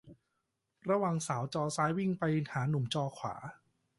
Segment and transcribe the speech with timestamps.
[0.89, 3.35] ระวังสาวจอซ้ายวิ่งไปหาหนุ่มจอขวา